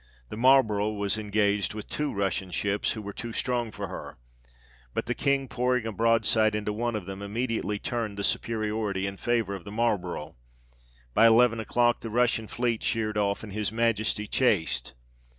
The 0.29 0.35
Marlborough 0.35 0.89
was 0.93 1.19
engaged 1.19 1.75
with 1.75 1.87
two 1.87 2.11
Russian 2.11 2.49
ships, 2.49 2.93
who 2.93 3.03
were 3.03 3.13
too 3.13 3.31
strong 3.31 3.69
for 3.69 3.85
her, 3.87 4.17
but 4.95 5.05
the 5.05 5.13
King 5.13 5.47
pouring 5.47 5.85
a 5.85 5.91
broad 5.91 6.25
side 6.25 6.55
into 6.55 6.73
one 6.73 6.95
of 6.95 7.05
them, 7.05 7.21
immediately 7.21 7.77
turned 7.77 8.17
the 8.17 8.23
supe 8.23 8.47
riority 8.63 9.05
in 9.07 9.17
favour 9.17 9.53
of 9.53 9.63
the 9.63 9.71
Marlborough: 9.71 10.33
by 11.13 11.27
eleven 11.27 11.59
o'clock 11.59 12.01
the 12.01 12.09
Russian 12.09 12.47
fleet 12.47 12.81
sheered 12.81 13.15
off, 13.15 13.43
and 13.43 13.53
his 13.53 13.71
Majesty 13.71 14.25
chaced. 14.25 14.95